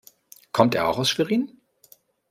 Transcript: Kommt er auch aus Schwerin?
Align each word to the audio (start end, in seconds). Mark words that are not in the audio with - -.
Kommt 0.51 0.73
er 0.73 0.87
auch 0.87 0.97
aus 0.97 1.11
Schwerin? 1.11 1.61